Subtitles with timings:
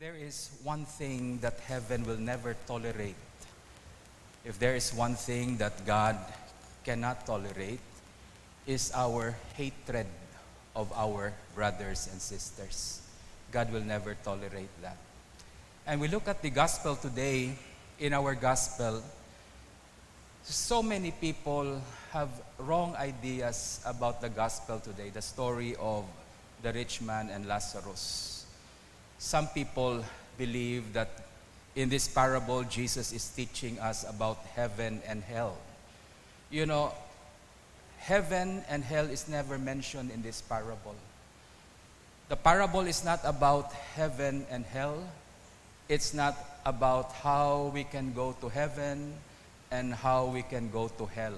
[0.00, 3.20] there is one thing that heaven will never tolerate,
[4.46, 6.16] if there is one thing that God
[6.86, 7.80] cannot tolerate,
[8.66, 10.06] is our hatred
[10.74, 13.02] of our brothers and sisters.
[13.52, 14.96] God will never tolerate that.
[15.86, 17.52] And we look at the gospel today,
[17.98, 19.02] in our gospel,
[20.44, 21.78] so many people
[22.12, 26.06] have wrong ideas about the gospel today, the story of
[26.62, 28.39] the rich man and Lazarus.
[29.20, 30.02] Some people
[30.38, 31.28] believe that
[31.76, 35.58] in this parable, Jesus is teaching us about heaven and hell.
[36.48, 36.94] You know,
[37.98, 40.96] heaven and hell is never mentioned in this parable.
[42.30, 44.96] The parable is not about heaven and hell.
[45.86, 49.12] It's not about how we can go to heaven
[49.70, 51.36] and how we can go to hell.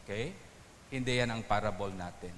[0.00, 0.32] Okay?
[0.90, 2.32] Hindi yan ang parable natin.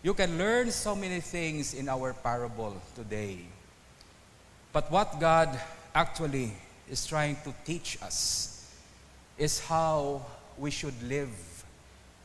[0.00, 3.51] You can learn so many things in our parable today.
[4.72, 5.60] But what God
[5.94, 6.52] actually
[6.88, 8.72] is trying to teach us
[9.36, 10.24] is how
[10.56, 11.32] we should live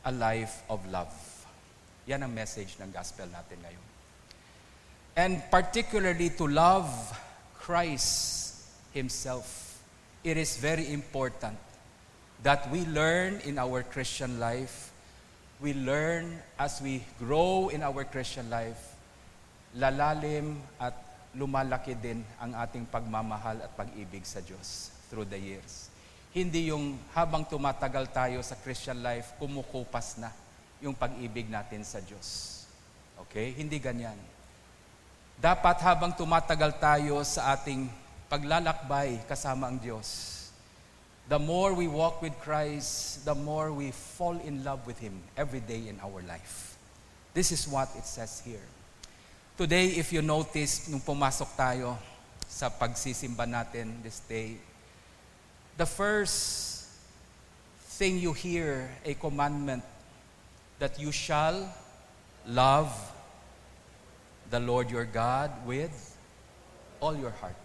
[0.04, 1.12] a life of love.
[2.06, 3.86] Yan ang message ng gospel natin ngayon.
[5.16, 6.88] And particularly to love
[7.60, 8.64] Christ
[8.96, 9.76] Himself.
[10.24, 11.58] It is very important
[12.42, 14.90] that we learn in our Christian life,
[15.60, 18.94] we learn as we grow in our Christian life,
[19.76, 25.92] lalalim at lumalaki din ang ating pagmamahal at pag-ibig sa Diyos through the years.
[26.32, 30.32] Hindi yung habang tumatagal tayo sa Christian life, kumukupas na
[30.78, 32.62] yung pag-ibig natin sa Diyos.
[33.26, 33.56] Okay?
[33.56, 34.16] Hindi ganyan.
[35.38, 37.88] Dapat habang tumatagal tayo sa ating
[38.28, 40.36] paglalakbay kasama ang Diyos,
[41.28, 45.60] the more we walk with Christ, the more we fall in love with Him every
[45.60, 46.76] day in our life.
[47.32, 48.64] This is what it says here.
[49.58, 51.98] Today, if you notice, nung pumasok tayo
[52.46, 54.54] sa pagsisimba natin this day,
[55.74, 56.86] the first
[57.98, 59.82] thing you hear, a commandment,
[60.78, 61.58] that you shall
[62.46, 62.94] love
[64.46, 65.90] the Lord your God with
[67.02, 67.58] all your heart,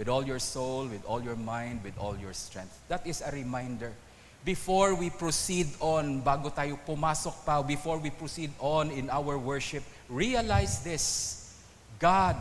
[0.00, 2.72] with all your soul, with all your mind, with all your strength.
[2.88, 3.92] That is a reminder.
[4.48, 9.84] Before we proceed on, bago tayo pumasok pa, before we proceed on in our worship,
[10.10, 11.38] realize this.
[12.02, 12.36] God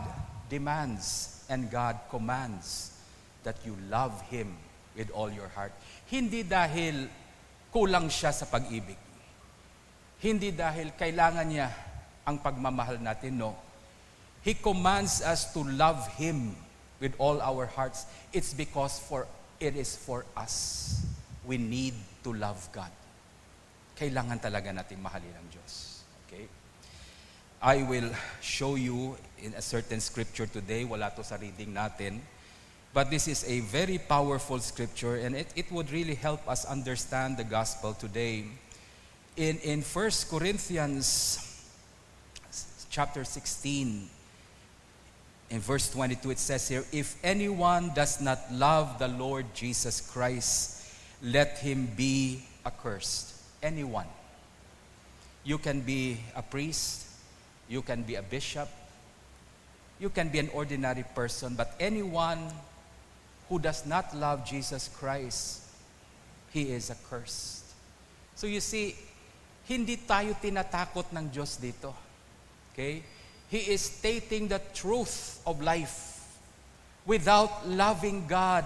[0.50, 2.98] demands and God commands
[3.44, 4.58] that you love Him
[4.98, 5.72] with all your heart.
[6.10, 7.08] Hindi dahil
[7.70, 8.98] kulang siya sa pag-ibig.
[10.20, 11.70] Hindi dahil kailangan niya
[12.28, 13.56] ang pagmamahal natin, no.
[14.44, 16.56] He commands us to love Him
[17.00, 18.08] with all our hearts.
[18.36, 19.28] It's because for
[19.60, 20.96] it is for us.
[21.44, 22.92] We need to love God.
[24.00, 25.89] Kailangan talaga natin mahalin ang Diyos.
[27.62, 28.10] I will
[28.40, 30.86] show you in a certain scripture today.
[30.86, 32.20] Wala to sa reading natin.
[32.94, 37.38] But this is a very powerful scripture and it, it would really help us understand
[37.38, 38.46] the gospel today.
[39.36, 41.40] In, in 1 Corinthians
[42.90, 44.10] chapter 16,
[45.52, 50.84] in verse 22, it says here, If anyone does not love the Lord Jesus Christ,
[51.22, 53.34] let him be accursed.
[53.62, 54.08] Anyone.
[55.44, 57.09] You can be a priest,
[57.70, 58.68] you can be a bishop,
[60.02, 62.50] you can be an ordinary person, but anyone
[63.48, 65.62] who does not love Jesus Christ,
[66.50, 67.64] he is accursed.
[68.34, 68.98] So you see,
[69.70, 71.94] hindi tayo tinatakot ng Diyos dito.
[72.74, 73.06] Okay?
[73.54, 76.18] He is stating the truth of life.
[77.06, 78.66] Without loving God,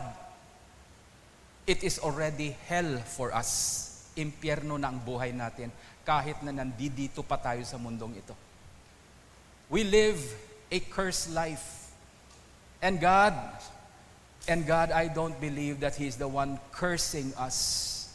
[1.67, 3.91] it is already hell for us.
[4.15, 5.71] Impyerno na ang buhay natin
[6.03, 8.35] kahit na nandito pa tayo sa mundong ito.
[9.73, 10.21] We live
[10.69, 11.89] a cursed life.
[12.79, 13.33] And God,
[14.47, 18.13] and God, I don't believe that He is the one cursing us.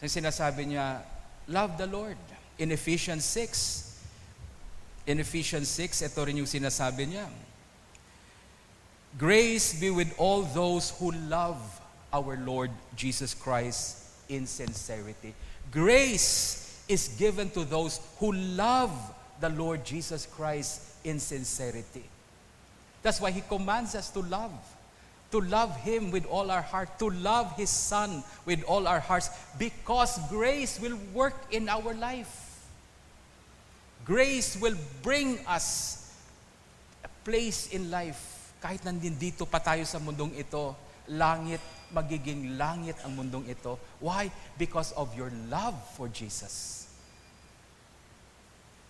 [0.00, 0.98] Kasi sinasabi niya,
[1.46, 2.18] love the Lord.
[2.58, 4.02] In Ephesians 6,
[5.06, 7.30] in Ephesians 6, ito rin yung sinasabi niya.
[9.16, 11.62] Grace be with all those who love
[12.12, 15.38] our Lord Jesus Christ in sincerity.
[15.70, 18.90] Grace is given to those who love
[19.40, 22.04] the Lord Jesus Christ in sincerity.
[23.02, 24.52] That's why He commands us to love.
[25.32, 29.30] To love Him with all our heart, to love His Son with all our hearts,
[29.58, 32.50] because grace will work in our life.
[34.04, 36.10] Grace will bring us
[37.04, 38.52] a place in life.
[38.60, 40.74] Kahit nandito pa tayo sa mundong ito,
[41.08, 41.60] langit,
[41.94, 43.78] magiging langit ang mundong ito.
[44.02, 44.30] Why?
[44.58, 46.79] Because of your love for Jesus.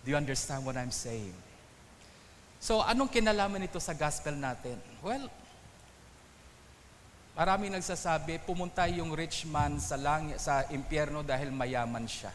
[0.01, 1.33] Do you understand what I'm saying?
[2.61, 4.77] So, anong kinalaman nito sa gospel natin?
[5.01, 5.29] Well,
[7.33, 12.29] marami nagsasabi, pumunta yung rich man sa, langit, sa impyerno dahil mayaman siya.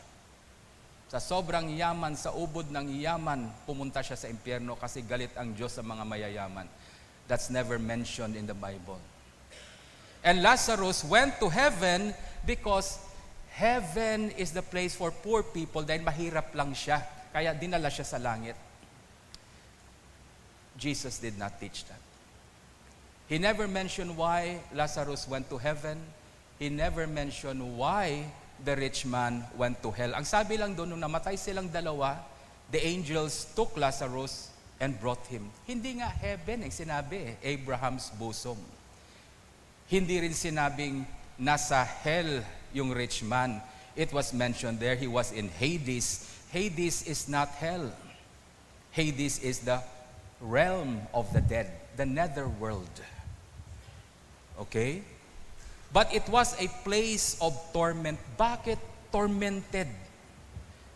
[1.06, 5.78] Sa sobrang yaman, sa ubod ng yaman, pumunta siya sa impyerno kasi galit ang Diyos
[5.78, 6.66] sa mga mayayaman.
[7.30, 8.98] That's never mentioned in the Bible.
[10.26, 12.10] And Lazarus went to heaven
[12.42, 12.98] because
[13.54, 17.15] heaven is the place for poor people dahil mahirap lang siya.
[17.36, 18.56] Kaya dinala siya sa langit.
[20.80, 22.00] Jesus did not teach that.
[23.28, 26.00] He never mentioned why Lazarus went to heaven.
[26.56, 28.24] He never mentioned why
[28.64, 30.16] the rich man went to hell.
[30.16, 32.16] Ang sabi lang doon, nung namatay silang dalawa,
[32.72, 34.48] the angels took Lazarus
[34.80, 35.52] and brought him.
[35.68, 38.56] Hindi nga heaven ang sinabi, eh, Abraham's bosom.
[39.92, 41.04] Hindi rin sinabing
[41.36, 42.40] nasa hell
[42.72, 43.60] yung rich man.
[43.92, 46.32] It was mentioned there, he was in Hades.
[46.50, 47.92] Hades is not hell.
[48.90, 49.82] Hades is the
[50.40, 52.90] realm of the dead, the nether world.
[54.60, 55.02] Okay?
[55.92, 58.18] But it was a place of torment.
[58.38, 58.78] Bakit
[59.12, 59.88] tormented?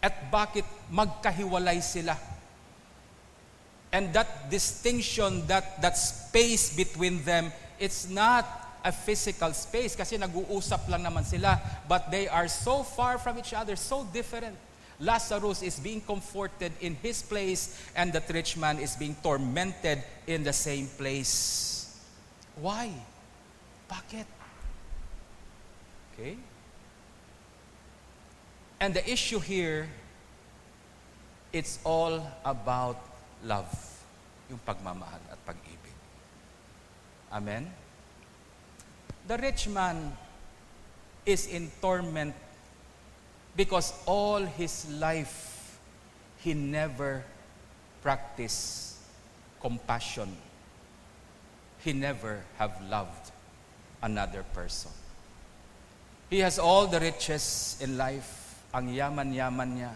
[0.03, 2.17] At bakit magkahiwalay sila?
[3.93, 8.47] And that distinction, that, that space between them, it's not
[8.85, 13.53] a physical space kasi nag-uusap lang naman sila but they are so far from each
[13.53, 14.57] other, so different.
[15.01, 20.45] Lazarus is being comforted in his place and that rich man is being tormented in
[20.45, 21.99] the same place.
[22.61, 22.93] Why?
[23.89, 24.27] Bakit?
[26.13, 26.37] Okay?
[28.79, 29.89] And the issue here,
[31.53, 33.01] it's all about
[33.45, 33.73] love.
[34.51, 35.97] Yung pagmamahal at pag-ibig.
[37.33, 37.73] Amen?
[39.27, 40.13] The rich man
[41.25, 42.35] is in torment
[43.61, 45.77] because all his life
[46.41, 47.21] he never
[48.01, 48.97] practiced
[49.61, 50.33] compassion.
[51.85, 53.33] He never have loved
[54.01, 54.91] another person.
[56.31, 59.93] He has all the riches in life, ang yaman-yaman niya.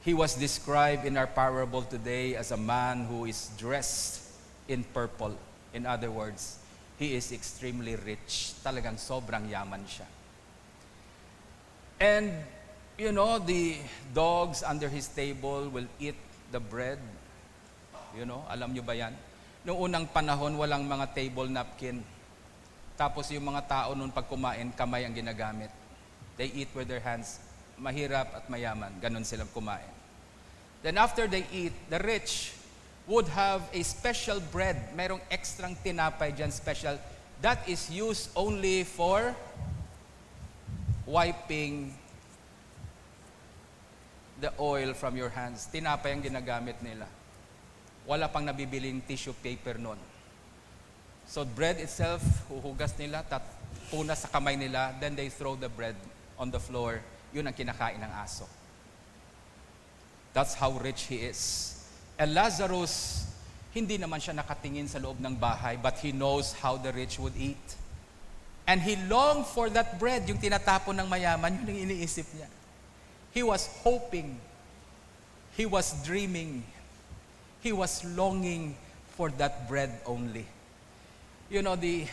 [0.00, 4.24] He was described in our parable today as a man who is dressed
[4.64, 5.36] in purple.
[5.74, 6.56] In other words,
[6.96, 8.56] he is extremely rich.
[8.64, 10.08] Talagang sobrang yaman siya.
[12.00, 12.32] And,
[12.96, 13.76] you know, the
[14.16, 16.16] dogs under his table will eat
[16.48, 16.96] the bread.
[18.16, 19.12] You know, alam nyo ba yan?
[19.68, 22.00] Noong unang panahon, walang mga table napkin.
[22.96, 25.68] Tapos yung mga tao noon pag kumain, kamay ang ginagamit.
[26.40, 27.36] They eat with their hands.
[27.76, 28.96] Mahirap at mayaman.
[28.96, 29.84] Ganon silang kumain.
[30.80, 32.56] Then after they eat, the rich
[33.04, 34.96] would have a special bread.
[34.96, 36.96] Merong extrang tinapay dyan, special.
[37.44, 39.36] That is used only for
[41.10, 41.90] wiping
[44.40, 45.66] the oil from your hands.
[45.68, 47.10] Tinapay ang ginagamit nila.
[48.06, 49.98] Wala pang nabibiling tissue paper noon.
[51.26, 53.42] So bread itself, huhugas nila, tat
[53.90, 55.94] puna sa kamay nila, then they throw the bread
[56.38, 57.02] on the floor.
[57.34, 58.48] Yun ang kinakain ng aso.
[60.32, 61.74] That's how rich he is.
[62.18, 63.26] And Lazarus,
[63.74, 67.34] hindi naman siya nakatingin sa loob ng bahay, but he knows how the rich would
[67.38, 67.62] eat.
[68.70, 72.46] And he longed for that bread, yung tinatapon ng mayaman, yun ang iniisip niya.
[73.34, 74.38] He was hoping.
[75.58, 76.62] He was dreaming.
[77.66, 78.78] He was longing
[79.18, 80.46] for that bread only.
[81.50, 82.06] You know, the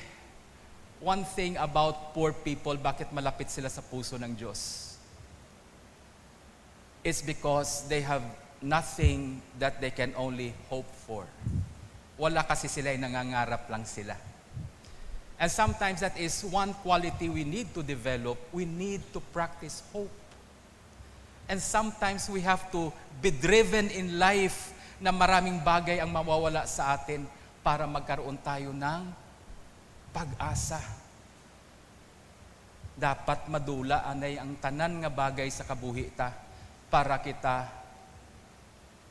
[0.98, 4.98] one thing about poor people, bakit malapit sila sa puso ng Diyos?
[7.06, 8.26] It's because they have
[8.66, 11.30] nothing that they can only hope for.
[12.18, 14.18] Wala kasi sila, nangangarap lang sila.
[15.38, 18.41] And sometimes that is one quality we need to develop.
[18.50, 20.10] We need to practice hope.
[21.46, 22.89] And sometimes we have to
[23.22, 27.29] be driven in life na maraming bagay ang mawawala sa atin
[27.62, 29.01] para magkaroon tayo ng
[30.10, 30.82] pag-asa.
[32.98, 36.34] Dapat madula anay ang tanan nga bagay sa kabuhi ta
[36.89, 37.70] para kita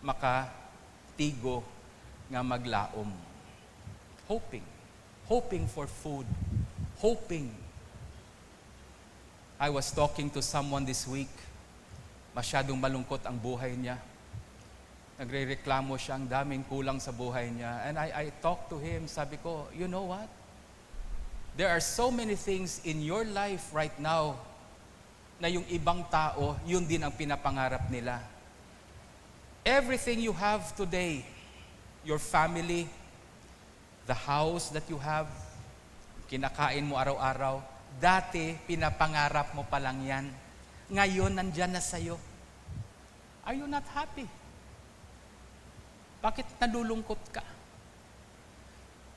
[0.02, 1.62] makatigo
[2.26, 3.14] nga maglaom.
[4.26, 4.75] Hoping.
[5.26, 6.26] Hoping for food.
[7.02, 7.50] Hoping.
[9.58, 11.32] I was talking to someone this week.
[12.36, 13.98] Masyadong malungkot ang buhay niya.
[15.16, 17.88] Nagre-reklamo siya, ang daming kulang sa buhay niya.
[17.88, 20.28] And I, I talked to him, sabi ko, you know what?
[21.56, 24.36] There are so many things in your life right now
[25.40, 28.20] na yung ibang tao, yun din ang pinapangarap nila.
[29.64, 31.24] Everything you have today,
[32.04, 32.86] your family,
[34.06, 35.26] the house that you have,
[36.30, 37.58] kinakain mo araw-araw,
[37.98, 40.26] dati pinapangarap mo pa lang yan.
[40.94, 42.14] Ngayon, nandyan na sa'yo.
[43.42, 44.26] Are you not happy?
[46.22, 47.42] Bakit nalulungkot ka?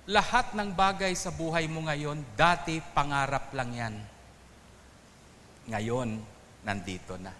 [0.09, 3.95] Lahat ng bagay sa buhay mo ngayon, dati pangarap lang yan.
[5.69, 6.17] Ngayon,
[6.65, 7.33] nandito na.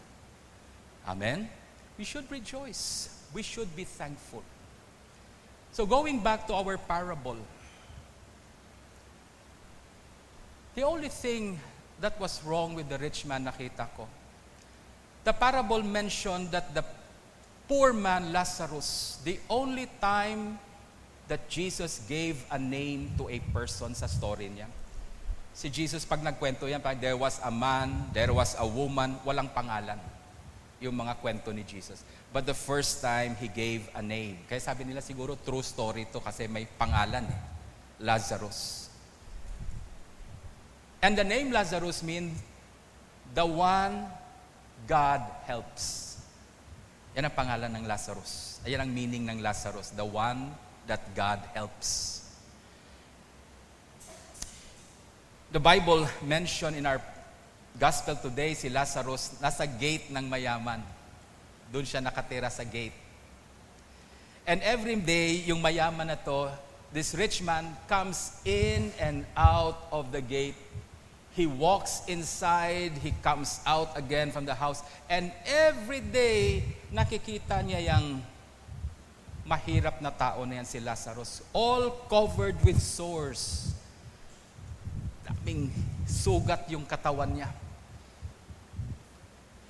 [1.09, 1.49] Amen?
[1.97, 3.09] We should rejoice.
[3.33, 4.45] We should be thankful.
[5.71, 7.37] So going back to our parable,
[10.75, 11.59] the only thing
[12.01, 14.07] that was wrong with the rich man nakita ko,
[15.23, 16.83] the parable mentioned that the
[17.67, 20.57] poor man Lazarus, the only time
[21.29, 24.65] that Jesus gave a name to a person sa story niya.
[25.53, 29.53] Si Jesus pag nagkwento yan, pag there was a man, there was a woman, walang
[29.53, 30.01] pangalan
[30.81, 32.01] yung mga kwento ni Jesus.
[32.29, 34.45] But the first time, He gave a name.
[34.45, 37.41] Kaya sabi nila siguro true story to kasi may pangalan eh.
[37.99, 38.87] Lazarus.
[41.01, 42.37] And the name Lazarus means
[43.33, 44.07] the one
[44.87, 46.17] God helps.
[47.17, 48.61] Yan ang pangalan ng Lazarus.
[48.63, 49.91] Ayan ang meaning ng Lazarus.
[49.95, 50.53] The one
[50.85, 52.21] that God helps.
[55.49, 57.01] The Bible mentioned in our
[57.79, 60.98] gospel today, si Lazarus nasa gate ng mayaman.
[61.69, 62.95] Doon siya nakatira sa gate.
[64.49, 66.49] And every day, yung mayaman na to,
[66.89, 70.57] this rich man comes in and out of the gate.
[71.37, 74.81] He walks inside, he comes out again from the house.
[75.05, 78.25] And every day, nakikita niya yung
[79.45, 81.45] mahirap na tao na yan si Lazarus.
[81.53, 83.73] All covered with sores.
[85.21, 85.69] Daming
[86.09, 87.53] sugat yung katawan niya.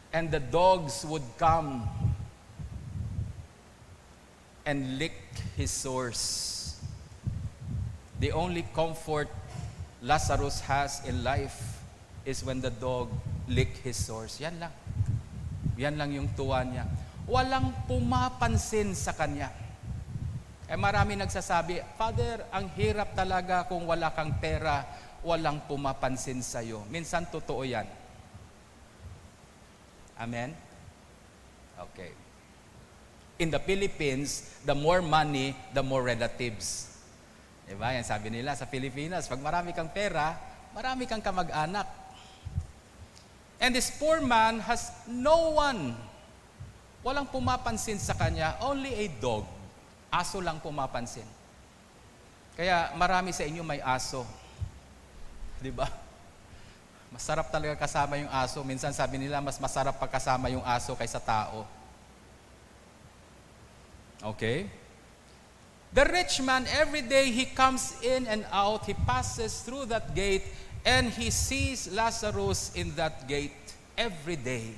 [0.10, 1.86] And the dogs would come
[4.66, 5.14] and lick
[5.58, 6.78] his sores.
[8.20, 9.30] The only comfort
[10.02, 11.82] Lazarus has in life
[12.26, 13.10] is when the dog
[13.48, 14.40] lick his sores.
[14.42, 14.74] Yan lang.
[15.78, 16.86] Yan lang yung tuwa niya.
[17.30, 19.54] Walang pumapansin sa kanya.
[20.70, 24.86] Eh marami nagsasabi, Father, ang hirap talaga kung wala kang pera,
[25.26, 26.86] walang pumapansin sa iyo.
[26.94, 27.99] Minsan totoo yan.
[30.20, 30.52] Amen?
[31.80, 32.12] Okay.
[33.40, 36.92] In the Philippines, the more money, the more relatives.
[37.64, 37.96] Diba?
[37.96, 40.36] Yan sabi nila sa Pilipinas, pag marami kang pera,
[40.76, 41.88] marami kang kamag-anak.
[43.64, 45.96] And this poor man has no one.
[47.00, 49.48] Walang pumapansin sa kanya, only a dog.
[50.12, 51.28] Aso lang pumapansin.
[52.60, 54.28] Kaya marami sa inyo may aso.
[55.64, 55.88] Di ba?
[57.10, 58.62] Masarap talaga kasama yung aso.
[58.62, 61.66] Minsan sabi nila, mas masarap pagkasama yung aso kaysa tao.
[64.22, 64.70] Okay?
[65.90, 70.46] The rich man, every day he comes in and out, he passes through that gate,
[70.86, 73.58] and he sees Lazarus in that gate
[73.98, 74.78] every day.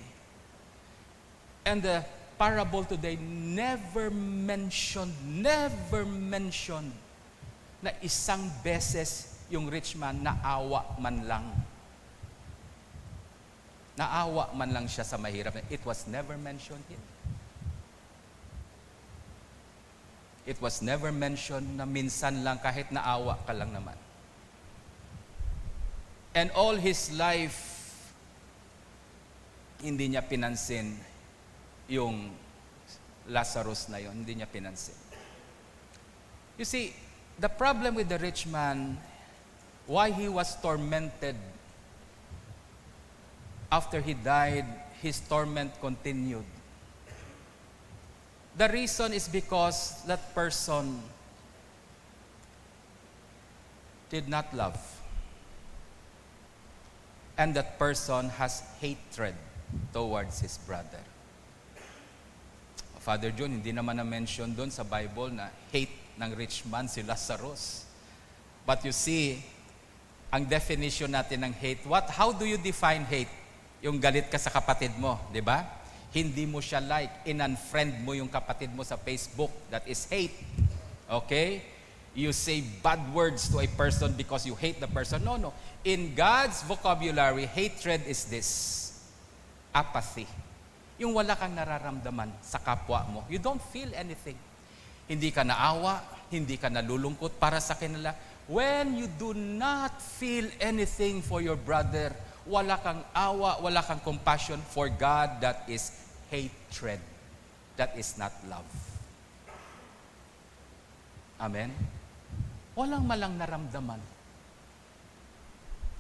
[1.68, 2.06] And the
[2.40, 6.96] parable today never mentioned, never mentioned
[7.84, 11.46] na isang beses yung rich man naawa man lang.
[14.00, 15.60] Naawa man lang siya sa mahirap.
[15.68, 17.08] It was never mentioned here.
[20.48, 23.94] It was never mentioned na minsan lang kahit naawa ka lang naman.
[26.34, 27.70] And all his life,
[29.84, 30.98] hindi niya pinansin
[31.92, 32.32] yung
[33.30, 34.98] Lazarus na yon, hindi niya pinansin.
[36.58, 36.96] You see,
[37.38, 38.98] the problem with the rich man
[39.86, 41.36] why he was tormented.
[43.72, 44.66] After he died,
[45.02, 46.46] his torment continued.
[48.58, 51.00] The reason is because that person
[54.10, 54.78] did not love.
[57.38, 59.34] And that person has hatred
[59.94, 61.00] towards his brother.
[63.00, 67.90] Father John, hindi naman na-mention doon sa Bible na hate ng rich man si Lazarus.
[68.68, 69.42] But you see,
[70.30, 71.82] ang definition natin ng hate.
[71.88, 73.41] What, how do you define hate?
[73.82, 75.66] Yung galit ka sa kapatid mo, di ba?
[76.14, 79.50] Hindi mo siya like, in-unfriend mo yung kapatid mo sa Facebook.
[79.74, 80.38] That is hate.
[81.10, 81.66] Okay?
[82.14, 85.24] You say bad words to a person because you hate the person.
[85.24, 85.56] No, no.
[85.82, 88.50] In God's vocabulary, hatred is this.
[89.72, 90.28] Apathy.
[91.00, 93.20] Yung wala kang nararamdaman sa kapwa mo.
[93.32, 94.38] You don't feel anything.
[95.08, 98.14] Hindi ka naawa, hindi ka nalulungkot para sa kanila
[98.52, 102.12] When you do not feel anything for your brother,
[102.46, 105.94] wala kang awa, wala kang compassion for God, that is
[106.30, 107.00] hatred.
[107.78, 108.68] That is not love.
[111.42, 111.74] Amen?
[112.78, 114.00] Walang malang naramdaman.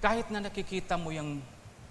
[0.01, 1.41] Kahit na nakikita mo yung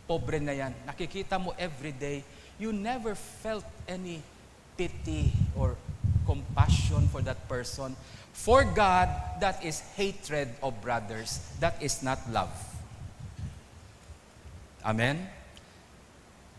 [0.07, 2.23] pobre na yan, nakikita mo every day,
[2.59, 4.23] you never felt any
[4.75, 5.75] pity or
[6.26, 7.95] compassion for that person.
[8.30, 9.11] For God,
[9.42, 11.42] that is hatred of brothers.
[11.59, 12.70] That is not love.
[14.84, 15.28] Amen?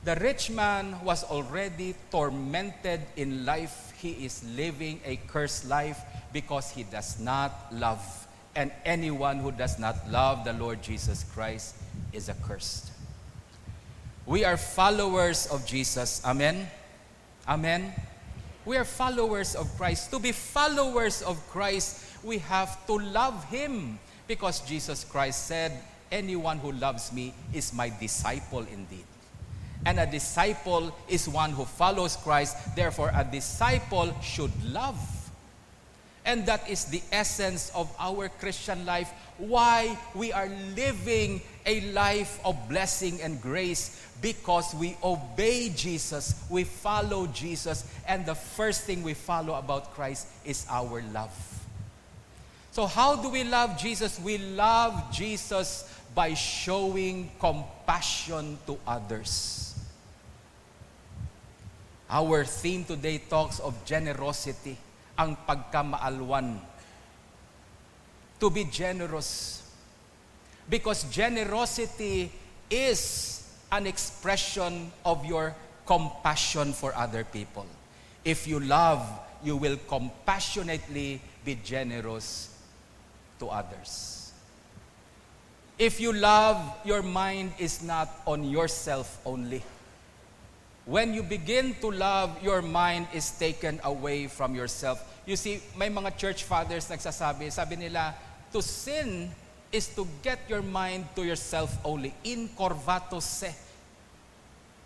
[0.03, 3.93] The rich man was already tormented in life.
[3.97, 6.01] He is living a cursed life
[6.33, 8.01] because he does not love.
[8.55, 11.75] And anyone who does not love the Lord Jesus Christ
[12.11, 12.91] is accursed.
[14.25, 16.21] We are followers of Jesus.
[16.25, 16.67] Amen?
[17.47, 17.93] Amen?
[18.65, 20.11] We are followers of Christ.
[20.11, 25.73] To be followers of Christ, we have to love Him because Jesus Christ said,
[26.11, 29.05] Anyone who loves me is my disciple indeed.
[29.85, 32.75] And a disciple is one who follows Christ.
[32.75, 34.99] Therefore, a disciple should love.
[36.23, 39.11] And that is the essence of our Christian life.
[39.37, 46.63] Why we are living a life of blessing and grace because we obey Jesus, we
[46.63, 51.33] follow Jesus, and the first thing we follow about Christ is our love.
[52.71, 54.19] So, how do we love Jesus?
[54.19, 59.75] We love Jesus by showing compassion to others.
[62.09, 64.75] Our theme today talks of generosity,
[65.17, 66.59] ang pagkamaalwan.
[68.39, 69.63] To be generous.
[70.67, 72.31] Because generosity
[72.69, 77.65] is an expression of your compassion for other people.
[78.25, 79.07] If you love,
[79.43, 82.51] you will compassionately be generous
[83.39, 84.20] to others.
[85.79, 89.63] If you love, your mind is not on yourself only.
[90.85, 95.01] When you begin to love, your mind is taken away from yourself.
[95.25, 98.13] You see, may mga church fathers nagsasabi, sabi nila,
[98.51, 99.29] to sin
[99.71, 102.13] is to get your mind to yourself only.
[102.25, 103.53] In corvato se.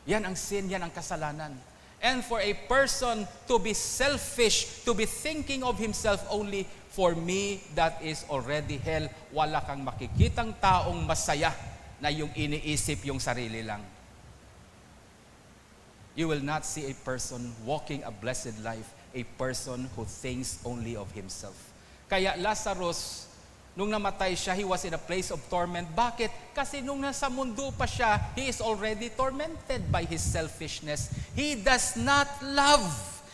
[0.05, 1.57] Yan ang sin, yan ang kasalanan.
[2.05, 7.65] And for a person to be selfish, to be thinking of himself only, for me,
[7.73, 9.09] that is already hell.
[9.33, 11.49] Wala kang makikitang taong masaya
[11.97, 13.81] na yung iniisip yung sarili lang
[16.15, 20.95] you will not see a person walking a blessed life, a person who thinks only
[20.95, 21.71] of himself.
[22.09, 23.27] Kaya Lazarus,
[23.75, 25.91] nung namatay siya, he was in a place of torment.
[25.91, 26.55] Bakit?
[26.55, 31.11] Kasi nung nasa mundo pa siya, he is already tormented by his selfishness.
[31.35, 32.87] He does not love.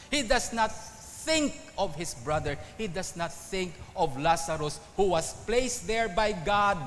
[0.09, 0.73] He does not
[1.21, 2.57] think of his brother.
[2.77, 6.81] He does not think of Lazarus who was placed there by God.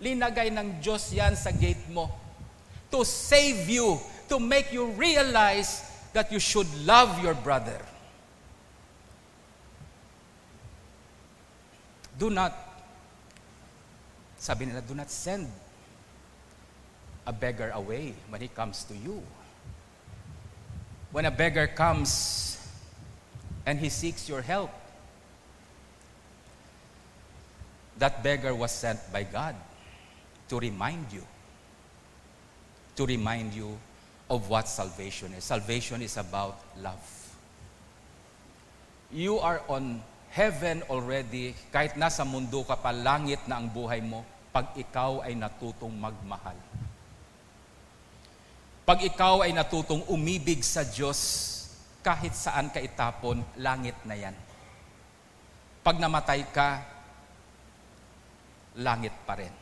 [0.00, 2.08] Linagay ng Diyos yan sa gate mo
[2.88, 5.84] to save you to make you realize
[6.16, 7.76] that you should love your brother.
[12.18, 12.54] Do not,
[14.38, 15.50] sabi nila, do not send
[17.26, 19.22] a beggar away when he comes to you.
[21.10, 22.58] When a beggar comes
[23.66, 24.70] and he seeks your help,
[27.98, 29.54] that beggar was sent by God
[30.48, 31.22] to remind you,
[32.96, 33.78] to remind you
[34.28, 35.44] of what salvation is.
[35.44, 37.36] Salvation is about love.
[39.12, 40.02] You are on
[40.34, 45.38] heaven already, kahit nasa mundo ka pa, langit na ang buhay mo, pag ikaw ay
[45.38, 46.58] natutong magmahal.
[48.82, 51.54] Pag ikaw ay natutong umibig sa Diyos,
[52.02, 54.36] kahit saan ka itapon, langit na yan.
[55.86, 56.82] Pag namatay ka,
[58.76, 59.54] langit pa rin.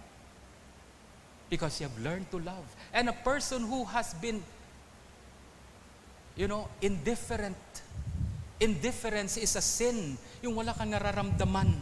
[1.52, 2.64] Because you have learned to love.
[2.96, 4.40] And a person who has been,
[6.32, 7.60] you know, indifferent.
[8.62, 10.14] Indifference is a sin.
[10.38, 11.74] Yung wala kang nararamdaman.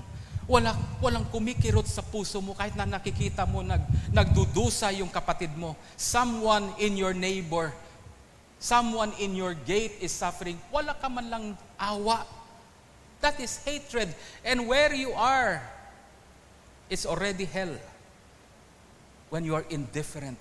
[0.49, 0.73] Wala,
[1.05, 5.77] walang kumikirot sa puso mo kahit na nakikita mo nag, nagdudusa yung kapatid mo.
[5.95, 7.71] Someone in your neighbor,
[8.59, 10.57] someone in your gate is suffering.
[10.73, 11.45] Wala ka man lang
[11.77, 12.25] awa.
[13.21, 14.11] That is hatred.
[14.41, 15.61] And where you are,
[16.89, 17.77] it's already hell
[19.29, 20.41] when you are indifferent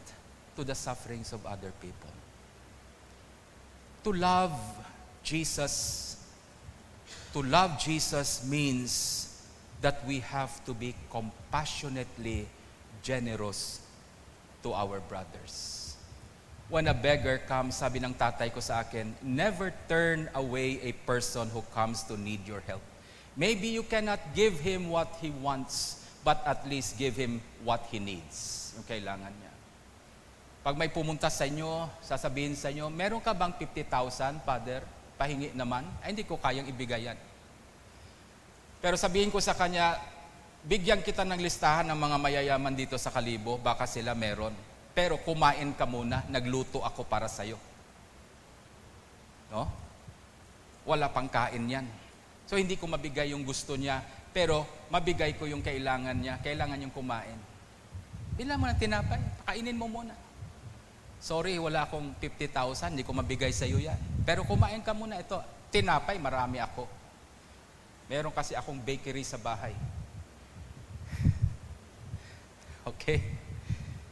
[0.56, 2.10] to the sufferings of other people.
[4.04, 4.56] To love
[5.22, 6.09] Jesus,
[7.34, 9.26] to love Jesus means
[9.82, 12.48] that we have to be compassionately
[13.02, 13.82] generous
[14.64, 15.96] to our brothers.
[16.70, 21.50] When a beggar comes, sabi ng tatay ko sa akin, never turn away a person
[21.50, 22.84] who comes to need your help.
[23.34, 27.98] Maybe you cannot give him what he wants, but at least give him what he
[27.98, 28.70] needs.
[28.78, 29.54] Yung kailangan niya.
[30.62, 34.84] Pag may pumunta sa inyo, sasabihin sa inyo, meron ka bang 50,000, Father?
[35.20, 35.84] Pahingi naman.
[36.00, 37.20] Ay, hindi ko kayang ibigay yan.
[38.80, 40.00] Pero sabihin ko sa kanya,
[40.64, 44.56] bigyan kita ng listahan ng mga mayayaman dito sa Kalibo, baka sila meron.
[44.96, 47.60] Pero kumain ka muna, nagluto ako para sa'yo.
[49.52, 49.90] No?
[50.90, 51.86] wala pang kain yan.
[52.50, 54.02] So hindi ko mabigay yung gusto niya,
[54.34, 56.42] pero mabigay ko yung kailangan niya.
[56.42, 57.38] Kailangan yung kumain.
[58.34, 60.18] Bila mo ng tinapay, pakainin mo muna.
[61.20, 64.00] Sorry, wala akong 50,000, hindi ko mabigay sa iyo yan.
[64.24, 65.36] Pero kumain ka muna ito.
[65.68, 66.88] Tinapay, marami ako.
[68.08, 69.76] Meron kasi akong bakery sa bahay.
[72.90, 73.22] Okay?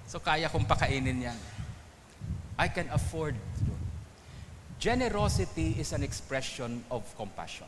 [0.05, 1.39] So kaya kong pakainin yan.
[2.59, 3.33] I can afford.
[4.77, 7.67] Generosity is an expression of compassion.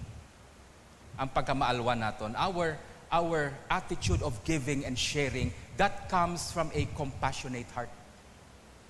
[1.17, 2.77] Ang pagkamaalwa naton, our,
[3.09, 5.49] our attitude of giving and sharing,
[5.81, 7.89] that comes from a compassionate heart.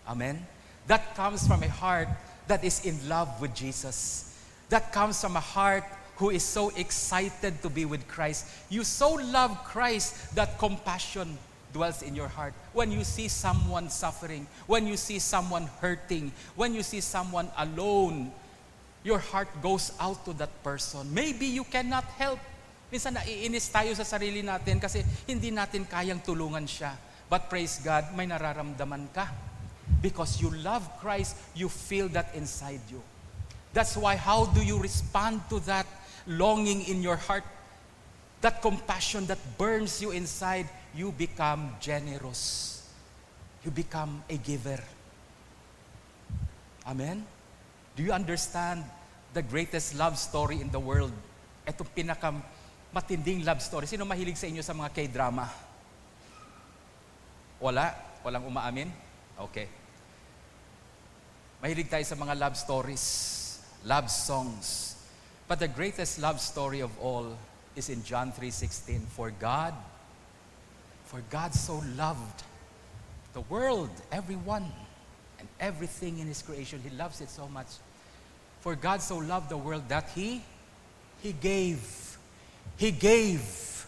[0.09, 0.41] Amen?
[0.89, 2.09] That comes from a heart
[2.49, 4.25] that is in love with Jesus.
[4.69, 5.85] That comes from a heart
[6.17, 8.49] who is so excited to be with Christ.
[8.67, 11.37] You so love Christ that compassion
[11.71, 12.53] dwells in your heart.
[12.73, 18.33] When you see someone suffering, when you see someone hurting, when you see someone alone,
[19.03, 21.13] your heart goes out to that person.
[21.13, 22.39] Maybe you cannot help.
[22.89, 26.97] Minsan naiinis tayo sa sarili natin kasi hindi natin kayang tulungan siya.
[27.29, 29.48] But praise God, may nararamdaman ka.
[30.01, 33.01] Because you love Christ, you feel that inside you.
[33.73, 35.85] That's why, how do you respond to that
[36.25, 37.43] longing in your heart?
[38.41, 42.81] That compassion that burns you inside you become generous.
[43.63, 44.79] You become a giver.
[46.87, 47.25] Amen?
[47.95, 48.83] Do you understand
[49.33, 51.11] the greatest love story in the world?
[51.67, 52.33] Itong pinaka
[52.89, 53.85] matinding love story.
[53.85, 55.45] Sino mahilig sa inyo sa mga K-drama?
[57.59, 57.93] Wala?
[58.23, 58.89] Walang umaamin?
[59.37, 59.78] Okay.
[61.59, 63.05] Mahilig tayo sa mga love stories,
[63.83, 64.95] love songs.
[65.47, 67.35] But the greatest love story of all
[67.75, 69.03] is in John 3:16.
[69.11, 69.75] For God
[71.09, 72.43] for God so loved
[73.33, 74.71] the world, everyone,
[75.39, 76.79] and everything in His creation.
[76.87, 77.65] He loves it so much.
[78.61, 80.43] For God so loved the world that He,
[81.23, 81.81] He gave,
[82.77, 83.87] He gave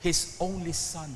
[0.00, 1.14] His only Son.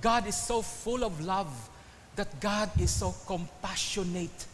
[0.00, 1.70] God is so full of love
[2.16, 4.46] that God is so compassionate,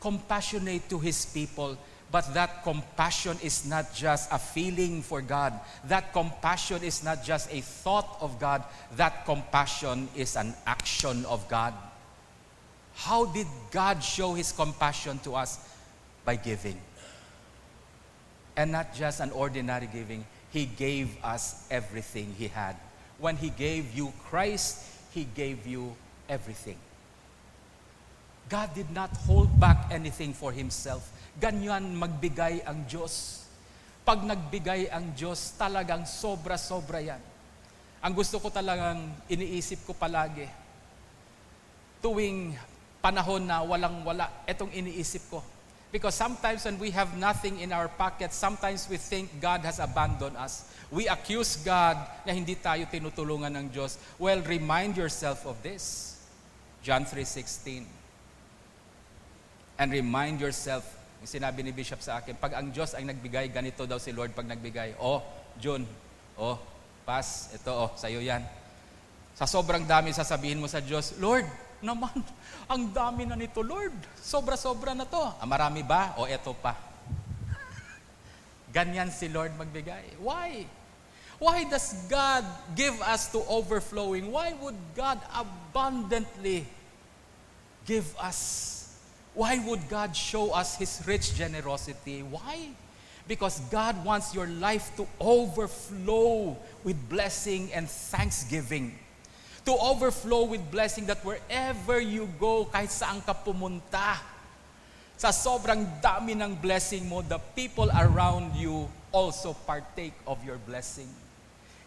[0.00, 1.76] compassionate to His people
[2.14, 5.58] but that compassion is not just a feeling for God.
[5.90, 8.62] That compassion is not just a thought of God.
[8.94, 11.74] That compassion is an action of God.
[12.94, 15.58] How did God show His compassion to us?
[16.24, 16.80] By giving.
[18.56, 22.76] And not just an ordinary giving, He gave us everything He had.
[23.18, 25.96] When He gave you Christ, He gave you
[26.28, 26.78] everything.
[28.48, 31.08] God did not hold back anything for Himself.
[31.40, 33.44] Ganyan magbigay ang Diyos.
[34.04, 37.22] Pag nagbigay ang Diyos, talagang sobra-sobra yan.
[38.04, 39.00] Ang gusto ko talagang
[39.32, 40.44] iniisip ko palagi,
[42.04, 42.52] tuwing
[43.00, 45.40] panahon na walang-wala, itong iniisip ko.
[45.88, 50.36] Because sometimes when we have nothing in our pocket, sometimes we think God has abandoned
[50.36, 50.68] us.
[50.92, 51.96] We accuse God
[52.28, 53.96] na hindi tayo tinutulungan ng Diyos.
[54.20, 56.13] Well, remind yourself of this.
[56.84, 57.88] John 3.16
[59.80, 60.84] And remind yourself
[61.24, 64.36] yung sinabi ni Bishop sa akin, pag ang Diyos ay nagbigay, ganito daw si Lord
[64.36, 65.00] pag nagbigay.
[65.00, 65.24] Oh,
[65.56, 65.88] June,
[66.36, 66.60] oh,
[67.08, 68.44] pass, ito, oh, sa'yo yan.
[69.32, 71.48] Sa sobrang dami sasabihin mo sa Diyos, Lord,
[71.80, 72.12] naman,
[72.72, 73.96] ang dami na nito, Lord.
[74.20, 75.24] Sobra-sobra na to.
[75.40, 76.12] Ah, marami ba?
[76.20, 76.76] O eto pa.
[78.68, 80.20] Ganyan si Lord magbigay.
[80.20, 80.68] Why?
[81.40, 82.44] Why does God
[82.76, 84.28] give us to overflowing?
[84.28, 86.68] Why would God abundantly
[87.86, 88.74] give us
[89.34, 92.22] why would God show us His rich generosity?
[92.22, 92.70] Why?
[93.26, 98.94] Because God wants your life to overflow with blessing and thanksgiving.
[99.66, 104.22] To overflow with blessing that wherever you go, kahit saan ka pumunta,
[105.16, 111.08] sa sobrang dami ng blessing mo, the people around you also partake of your blessing.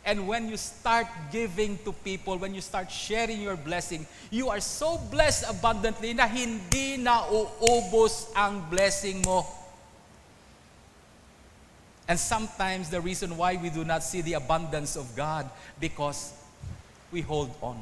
[0.07, 4.61] And when you start giving to people, when you start sharing your blessing, you are
[4.63, 9.43] so blessed abundantly na hindi na uubos ang blessing mo.
[12.07, 15.43] And sometimes the reason why we do not see the abundance of God
[15.75, 16.31] because
[17.11, 17.75] we hold on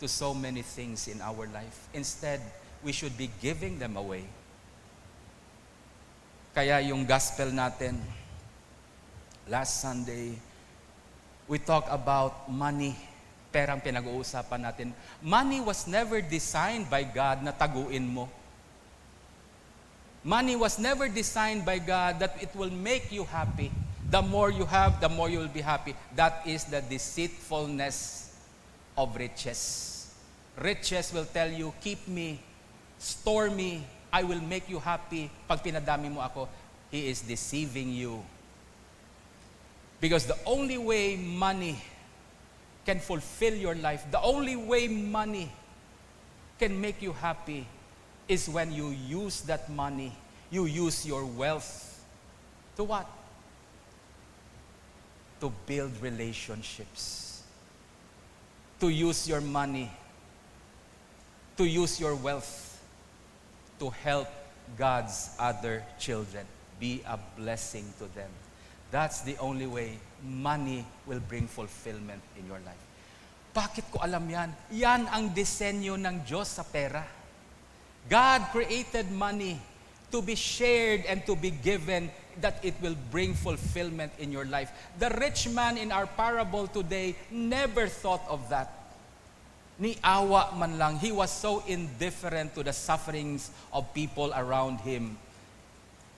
[0.00, 1.92] to so many things in our life.
[1.92, 2.40] Instead,
[2.80, 4.24] we should be giving them away.
[6.56, 8.00] Kaya yung gospel natin,
[9.44, 10.47] last Sunday,
[11.48, 12.94] we talk about money.
[13.48, 14.92] Perang pinag-uusapan natin.
[15.24, 18.28] Money was never designed by God na taguin mo.
[20.20, 23.72] Money was never designed by God that it will make you happy.
[24.12, 25.96] The more you have, the more you will be happy.
[26.12, 28.28] That is the deceitfulness
[28.96, 30.12] of riches.
[30.60, 32.40] Riches will tell you, keep me,
[33.00, 36.48] store me, I will make you happy pag pinadami mo ako,
[36.90, 38.20] he is deceiving you.
[40.00, 41.82] Because the only way money
[42.86, 45.50] can fulfill your life, the only way money
[46.58, 47.66] can make you happy
[48.28, 50.12] is when you use that money,
[50.50, 52.04] you use your wealth
[52.76, 53.06] to what?
[55.40, 57.42] To build relationships.
[58.80, 59.90] To use your money.
[61.56, 62.68] To use your wealth
[63.78, 64.28] to help
[64.76, 66.46] God's other children.
[66.78, 68.30] Be a blessing to them.
[68.90, 72.80] That's the only way money will bring fulfillment in your life.
[73.52, 74.50] Bakit ko alam yan?
[74.72, 77.04] Yan ang disenyo ng Diyos sa pera.
[78.08, 79.60] God created money
[80.08, 82.08] to be shared and to be given
[82.40, 84.72] that it will bring fulfillment in your life.
[84.96, 88.72] The rich man in our parable today never thought of that.
[89.78, 90.96] Ni awa man lang.
[90.96, 95.18] He was so indifferent to the sufferings of people around him.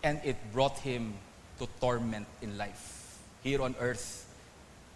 [0.04, 1.12] And it brought him
[1.60, 3.20] to torment in life.
[3.44, 4.26] Here on earth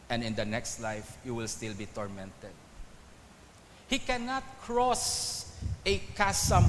[0.08, 2.56] and in the next life, you will still be tormented.
[3.86, 5.44] He cannot cross
[5.84, 6.64] a chasm.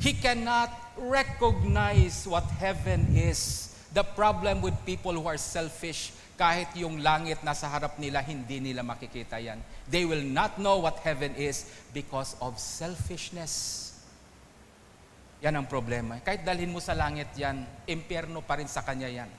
[0.00, 3.68] He cannot recognize what heaven is.
[3.92, 8.80] The problem with people who are selfish, kahit yung langit nasa harap nila, hindi nila
[8.80, 9.60] makikita yan.
[9.92, 13.91] They will not know what heaven is because of selfishness.
[15.42, 16.22] Yan ang problema.
[16.22, 19.30] Kahit dalhin mo sa langit yan, impyerno pa rin sa kanya yan.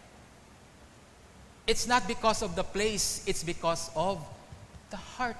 [1.63, 4.19] It's not because of the place, it's because of
[4.91, 5.39] the heart.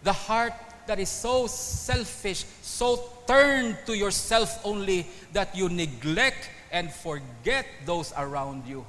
[0.00, 0.56] The heart
[0.88, 2.96] that is so selfish, so
[3.28, 5.04] turned to yourself only
[5.36, 8.80] that you neglect and forget those around you.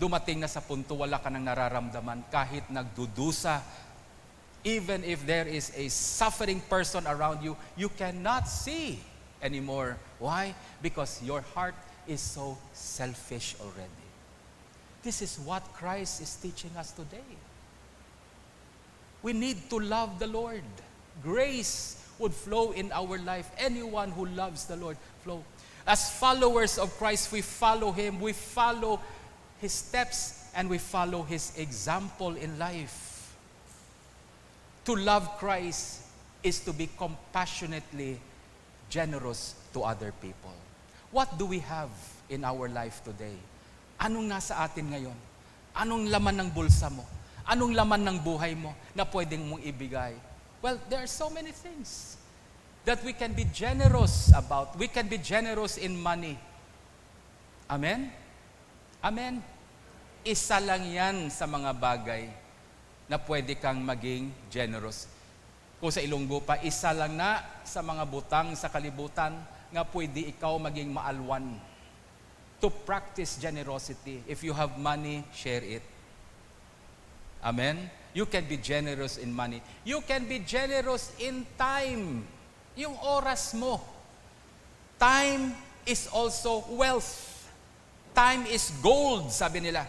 [0.00, 3.60] Dumating na sa punto wala ka nang nararamdaman kahit nagdudusa
[4.64, 8.98] even if there is a suffering person around you, you cannot see
[9.42, 9.96] anymore.
[10.18, 10.54] Why?
[10.82, 11.74] Because your heart
[12.06, 14.06] is so selfish already.
[15.02, 17.22] This is what Christ is teaching us today.
[19.22, 20.62] We need to love the Lord.
[21.22, 23.50] Grace would flow in our life.
[23.58, 25.42] Anyone who loves the Lord, flow.
[25.86, 29.00] As followers of Christ, we follow Him, we follow
[29.60, 33.07] His steps, and we follow His example in life.
[34.88, 36.00] To love Christ
[36.40, 38.16] is to be compassionately
[38.88, 40.56] generous to other people.
[41.12, 41.92] What do we have
[42.32, 43.36] in our life today?
[44.00, 45.18] Anong nasa atin ngayon?
[45.76, 47.04] Anong laman ng bulsa mo?
[47.44, 50.16] Anong laman ng buhay mo na pwedeng mong ibigay?
[50.64, 52.16] Well, there are so many things
[52.88, 54.72] that we can be generous about.
[54.80, 56.40] We can be generous in money.
[57.68, 58.08] Amen?
[59.04, 59.44] Amen?
[60.24, 62.47] Isa lang yan sa mga bagay
[63.08, 65.08] na pwede kang maging generous.
[65.80, 69.32] Kung sa Ilonggo pa, isa lang na sa mga butang sa kalibutan
[69.72, 71.56] nga pwede ikaw maging maalwan.
[72.58, 74.20] To practice generosity.
[74.26, 75.84] If you have money, share it.
[77.38, 77.86] Amen?
[78.12, 79.62] You can be generous in money.
[79.86, 82.26] You can be generous in time.
[82.74, 83.78] Yung oras mo.
[84.98, 85.54] Time
[85.86, 87.46] is also wealth.
[88.10, 89.86] Time is gold, sabi nila.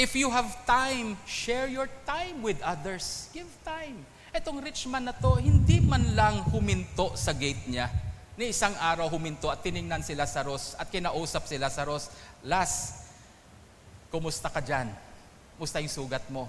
[0.00, 3.28] If you have time, share your time with others.
[3.36, 4.00] Give time.
[4.32, 7.92] Etong rich man na to, hindi man lang huminto sa gate niya.
[8.40, 12.08] Ni isang araw huminto at tiningnan sila sa Ros at kinausap sila sa Ros,
[12.48, 13.04] Las,
[14.08, 14.88] kumusta ka dyan?
[15.60, 16.48] Kumusta yung sugat mo?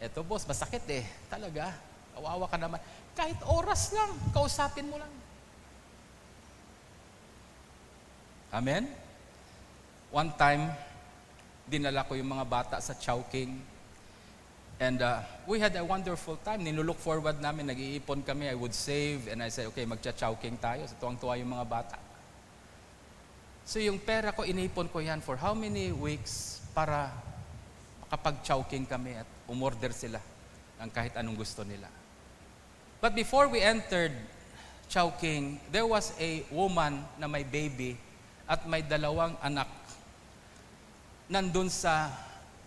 [0.00, 1.04] Eto boss, masakit eh.
[1.28, 1.76] Talaga.
[2.16, 2.80] Kawawa ka naman.
[3.12, 5.12] Kahit oras lang, kausapin mo lang.
[8.48, 8.88] Amen?
[10.08, 10.72] One time,
[11.68, 13.60] dinala ko yung mga bata sa Chowking.
[14.78, 16.64] And uh, we had a wonderful time.
[16.64, 18.48] Nilulook forward namin, nag-iipon kami.
[18.48, 20.86] I would save and I said, okay, magcha-chowking tayo.
[20.88, 21.98] So tuwang-tuwa yung mga bata.
[23.68, 27.12] So yung pera ko, inipon ko yan for how many weeks para
[28.08, 30.22] makapag-chowking kami at umorder sila
[30.80, 31.90] ng kahit anong gusto nila.
[33.02, 34.16] But before we entered
[34.88, 38.00] Chowking, there was a woman na may baby
[38.48, 39.68] at may dalawang anak
[41.28, 42.08] nandun sa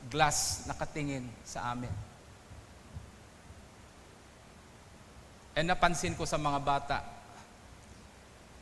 [0.10, 1.92] glass nakatingin sa amin.
[5.58, 6.98] And napansin ko sa mga bata,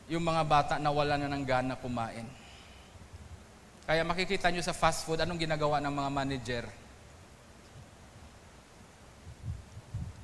[0.09, 2.25] yung mga bata na wala na ng gana kumain.
[3.85, 6.65] Kaya makikita nyo sa fast food, anong ginagawa ng mga manager?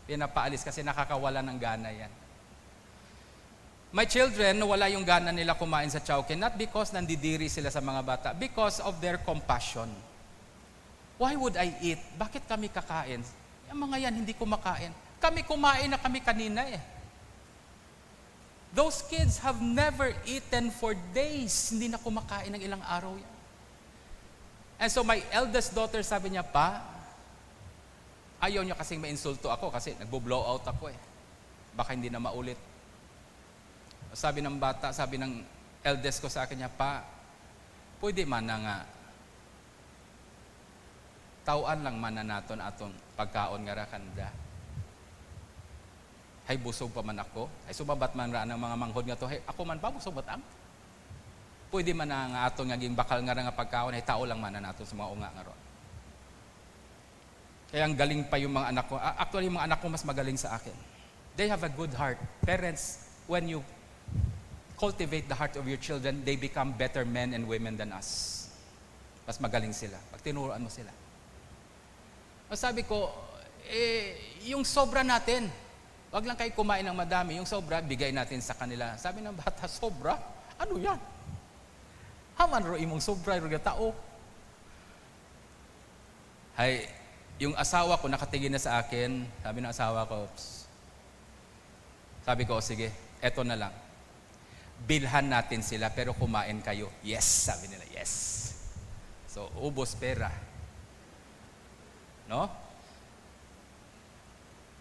[0.05, 2.13] Pinapaalis kasi nakakawala ng gana yan.
[3.95, 8.03] My children, wala yung gana nila kumain sa Chowking, not because nandidiri sila sa mga
[8.03, 9.88] bata, because of their compassion.
[11.15, 12.03] Why would I eat?
[12.19, 13.23] Bakit kami kakain?
[13.71, 14.91] Yung mga yan, hindi kumakain.
[15.23, 16.84] Kami kumain na kami kanina eh.
[18.75, 21.55] Those kids have never eaten for days.
[21.71, 23.36] Hindi na kumakain ng ilang araw yan.
[24.75, 26.84] And so my eldest daughter sabi niya, Pa,
[28.43, 30.99] ayaw niya kasing mainsulto ako kasi nagbo-blow out ako eh.
[31.71, 32.74] Baka hindi na maulit.
[34.15, 35.43] Sabi ng bata, sabi ng
[35.84, 37.04] eldest ko sa akin niya, Pa,
[37.99, 38.78] pwede man na nga
[41.45, 44.34] tauan lang man na naton atong pagkaon nga ra kanda.
[46.49, 47.45] Hay busog pa man ako.
[47.69, 49.30] Ay subabat man ra ang mga manghod nga to.
[49.30, 50.41] Hay ako man pa busog batam.
[51.69, 54.73] Pwede man na nga aton nga bakal nga nga pagkaon ay tao lang man na
[54.73, 55.62] naton sa mga unga nga ron.
[57.69, 58.95] Kaya ang galing pa yung mga anak ko.
[58.97, 60.78] Actually, yung mga anak ko mas magaling sa akin.
[61.36, 62.15] They have a good heart.
[62.45, 63.65] Parents, when you
[64.75, 68.47] cultivate the heart of your children, they become better men and women than us.
[69.25, 69.97] Mas magaling sila.
[70.11, 70.91] Pag tinuruan mo sila.
[72.51, 73.09] O sabi ko,
[73.65, 75.49] eh, yung sobra natin,
[76.13, 78.93] wag lang kayo kumain ng madami, yung sobra, bigay natin sa kanila.
[78.99, 80.19] Sabi ng bata, sobra?
[80.61, 80.99] Ano yan?
[82.35, 83.95] Haman ro imong sobra ro tao.
[86.55, 86.88] Hay,
[87.39, 90.23] yung asawa ko nakatingin na sa akin, sabi ng asawa ko,
[92.23, 93.85] sabi ko, sige, eto na lang.
[94.83, 96.91] Bilhan natin sila, pero kumain kayo.
[96.99, 98.11] Yes, sabi nila, yes.
[99.31, 100.27] So, ubos pera.
[102.27, 102.51] No?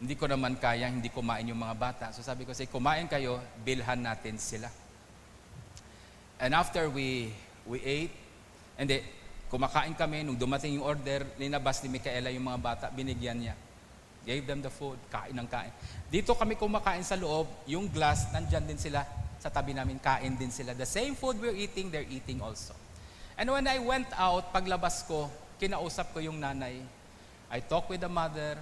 [0.02, 2.06] Hindi ko naman kaya, hindi kumain yung mga bata.
[2.10, 4.68] So sabi ko, sige, kumain kayo, bilhan natin sila.
[6.42, 7.30] And after we,
[7.64, 8.12] we ate,
[8.76, 9.00] and then,
[9.54, 13.54] Kumakain kami, nung dumating yung order, linabas ni Micaela yung mga bata, binigyan niya.
[14.26, 15.70] Gave them the food, kain ng kain.
[16.10, 19.06] Dito kami kumakain sa loob, yung glass, nandyan din sila
[19.44, 20.72] sa tabi namin, kain din sila.
[20.72, 22.72] The same food we're eating, they're eating also.
[23.36, 25.28] And when I went out, paglabas ko,
[25.60, 26.80] kinausap ko yung nanay.
[27.52, 28.56] I talk with the mother,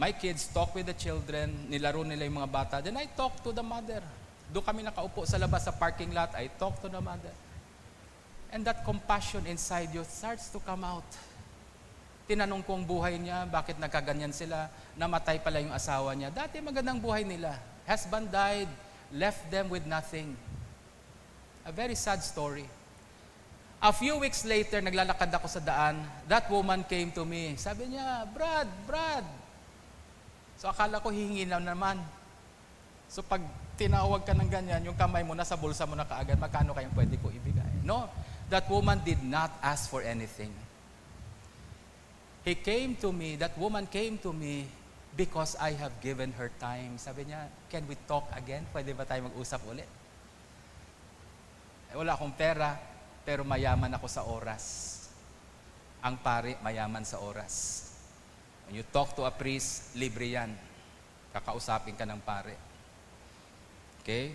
[0.00, 2.74] my kids talk with the children, nilaro nila yung mga bata.
[2.80, 4.00] Then I talk to the mother.
[4.48, 7.34] Doon kami nakaupo sa labas sa parking lot, I talk to the mother.
[8.48, 11.06] And that compassion inside you starts to come out.
[12.24, 16.32] Tinanong ko ang buhay niya, bakit nagkaganyan sila, namatay pala yung asawa niya.
[16.32, 17.52] Dati magandang buhay nila.
[17.84, 18.70] Husband died,
[19.14, 20.36] left them with nothing.
[21.66, 22.66] A very sad story.
[23.80, 27.56] A few weeks later, naglalakad ako sa daan, that woman came to me.
[27.56, 29.24] Sabi niya, Brad, Brad.
[30.60, 31.96] So akala ko hihingi na naman.
[33.08, 33.40] So pag
[33.80, 37.16] tinawag ka ng ganyan, yung kamay mo nasa bulsa mo na kaagad, magkano kayong pwede
[37.16, 37.80] ko ibigay?
[37.80, 38.04] No,
[38.52, 40.52] that woman did not ask for anything.
[42.44, 44.68] He came to me, that woman came to me
[45.16, 46.98] because I have given her time.
[46.98, 48.66] Sabi niya, can we talk again?
[48.70, 49.88] Pwede ba tayo mag-usap ulit?
[51.90, 52.78] Eh, wala akong pera,
[53.26, 54.64] pero mayaman ako sa oras.
[56.00, 57.86] Ang pari, mayaman sa oras.
[58.66, 60.54] When you talk to a priest, libre yan.
[61.34, 62.54] Kakausapin ka ng pare.
[64.00, 64.32] Okay?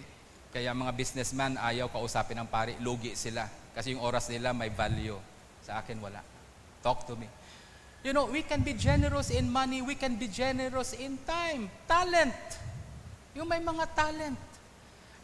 [0.52, 5.20] Kaya mga businessman, ayaw kausapin ng pari, lugi sila kasi yung oras nila may value.
[5.68, 6.24] Sa akin, wala.
[6.80, 7.28] Talk to me.
[8.06, 11.74] You know, we can be generous in money, we can be generous in time.
[11.90, 12.38] Talent.
[13.34, 14.38] Yung may mga talent.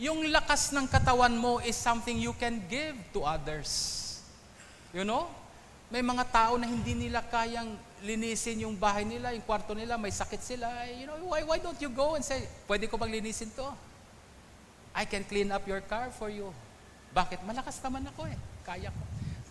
[0.02, 4.18] Yung lakas ng katawan mo is something you can give to others.
[4.98, 5.30] You know?
[5.94, 10.10] May mga tao na hindi nila kayang linisin yung bahay nila, yung kwarto nila, may
[10.10, 10.66] sakit sila.
[10.90, 13.70] You know, why, why don't you go and say, pwede ko bang linisin to?
[14.98, 16.50] I can clean up your car for you.
[17.14, 17.46] Bakit?
[17.46, 18.38] Malakas naman ako eh.
[18.66, 19.04] Kaya ko.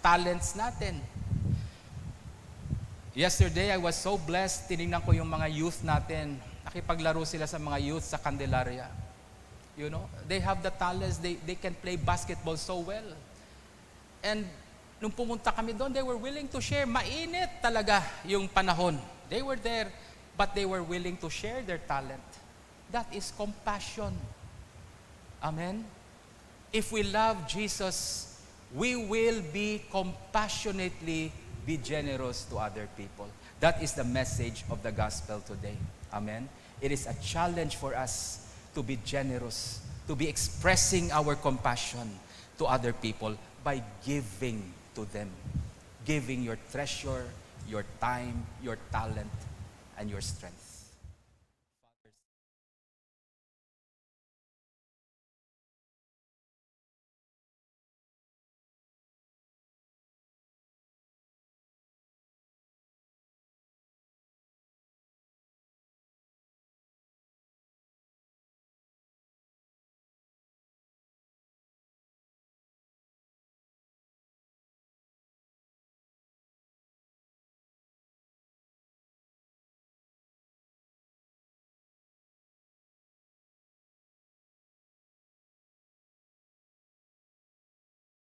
[0.03, 0.99] Talents natin.
[3.21, 4.73] Yesterday, I was so blessed.
[4.73, 6.41] Tinignan ko yung mga youth natin.
[6.65, 8.89] Nakipaglaro sila sa mga youth sa Candelaria.
[9.77, 11.21] You know, they have the talents.
[11.21, 13.13] They, they can play basketball so well.
[14.25, 14.49] And
[15.05, 16.89] nung pumunta kami doon, they were willing to share.
[16.89, 18.97] Mainit talaga yung panahon.
[19.29, 19.93] They were there,
[20.33, 22.25] but they were willing to share their talent.
[22.89, 24.17] That is compassion.
[25.45, 25.85] Amen?
[26.73, 28.27] if we love Jesus,
[28.75, 31.33] we will be compassionately
[31.66, 33.29] be generous to other people.
[33.61, 35.77] That is the message of the gospel today.
[36.12, 36.49] Amen.
[36.81, 42.09] It is a challenge for us to be generous, to be expressing our compassion
[42.59, 45.28] to other people by giving to them.
[46.05, 47.26] Giving your treasure,
[47.68, 49.30] your time, your talent,
[49.99, 50.70] and your strength.